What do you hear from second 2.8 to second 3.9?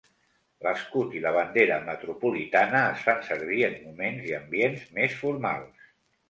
es fan servir en